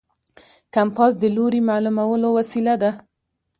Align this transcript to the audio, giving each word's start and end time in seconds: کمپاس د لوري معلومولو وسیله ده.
کمپاس 0.75 1.11
د 1.19 1.23
لوري 1.35 1.61
معلومولو 1.69 2.27
وسیله 2.37 2.73
ده. 2.81 2.91